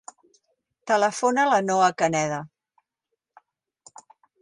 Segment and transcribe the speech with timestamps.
[0.91, 2.43] Telefona a la Noha Caneda.